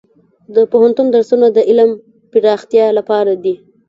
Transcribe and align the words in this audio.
د 0.55 0.57
پوهنتون 0.71 1.07
درسونه 1.15 1.47
د 1.51 1.57
علم 1.69 1.89
پراختیا 2.31 2.85
لپاره 2.97 3.33
دي. 3.43 3.55